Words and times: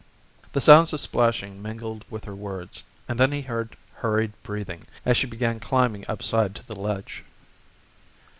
The 0.53 0.61
sounds 0.61 0.93
of 0.93 0.99
splashing 0.99 1.61
mingled 1.61 2.05
with 2.09 2.23
her 2.25 2.33
words, 2.33 2.81
and 3.07 3.19
then 3.19 3.31
he 3.31 3.43
heard 3.43 3.75
her 3.97 4.09
hurried 4.09 4.33
breathing 4.41 4.87
as 5.05 5.15
she 5.15 5.27
began 5.27 5.59
climbing 5.59 6.05
up 6.07 6.23
side 6.23 6.55
to 6.55 6.65
the 6.65 6.73
ledge. 6.75 7.23